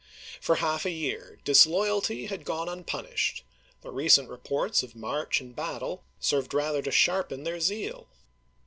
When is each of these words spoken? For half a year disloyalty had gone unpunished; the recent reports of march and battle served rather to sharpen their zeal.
For 0.41 0.55
half 0.55 0.83
a 0.87 0.89
year 0.89 1.37
disloyalty 1.43 2.25
had 2.25 2.43
gone 2.43 2.67
unpunished; 2.67 3.43
the 3.83 3.91
recent 3.91 4.29
reports 4.29 4.81
of 4.81 4.95
march 4.95 5.39
and 5.39 5.55
battle 5.55 6.03
served 6.19 6.55
rather 6.55 6.81
to 6.81 6.89
sharpen 6.91 7.43
their 7.43 7.59
zeal. 7.59 8.07